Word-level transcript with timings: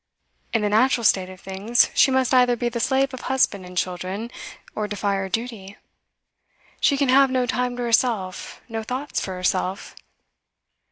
In 0.51 0.63
the 0.63 0.69
natural 0.69 1.03
state 1.03 1.29
of 1.29 1.39
things, 1.39 1.91
she 1.93 2.09
must 2.09 2.33
either 2.33 2.55
be 2.55 2.69
the 2.69 2.79
slave 2.79 3.13
of 3.13 3.21
husband 3.29 3.67
and 3.67 3.77
children, 3.77 4.31
or 4.73 4.87
defy 4.87 5.13
her 5.13 5.29
duty. 5.29 5.77
She 6.79 6.97
can 6.97 7.09
have 7.09 7.29
no 7.29 7.45
time 7.45 7.77
to 7.77 7.83
herself, 7.83 8.61
no 8.67 8.81
thoughts 8.81 9.19
for 9.23 9.35
herself. 9.35 9.95